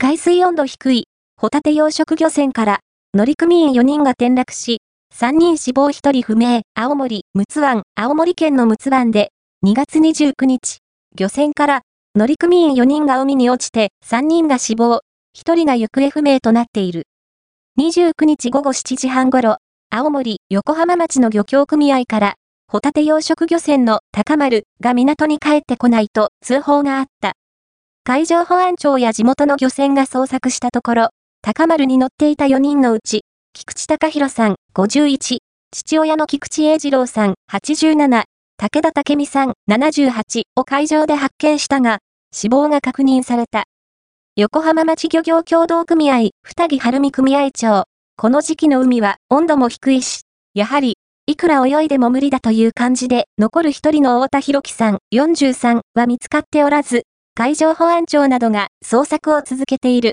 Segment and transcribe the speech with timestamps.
[0.00, 1.04] 海水温度低い、
[1.36, 2.78] ホタテ養殖漁船から、
[3.14, 4.80] 乗組員4人が転落し、
[5.12, 9.32] 3人死亡1人不明、青森、陸奥湾、青森県の陸奥湾で、
[9.66, 10.78] 2月29日、
[11.16, 11.80] 漁船から、
[12.14, 15.00] 乗組員4人が海に落ちて、3人が死亡、
[15.36, 17.08] 1人が行方不明となっている。
[17.80, 19.56] 29日午後7時半ごろ、
[19.90, 22.34] 青森、横浜町の漁協組合から、
[22.68, 27.34] ホタテ養殖漁船の高丸が港に帰ってこないと通報があった。
[28.08, 31.08] 海上保安庁や地元の漁船が捜索したところ、
[31.42, 35.40] 高丸に乗っていた4人のうち、菊池隆弘さん、51、
[35.70, 38.24] 父親の菊池英二郎さん、87、
[38.56, 41.98] 武田武美さん、78を海上で発見したが、
[42.32, 43.64] 死亡が確認された。
[44.36, 47.84] 横浜町漁業協同組合、二木晴美組合長。
[48.16, 50.22] この時期の海は温度も低いし、
[50.54, 50.96] やはり、
[51.26, 57.02] いくら泳いでも無理だという感じで、残る一人の太田博樹さん、43は見つかっておらず、
[57.38, 60.06] 海上保安庁などが捜索を続けている。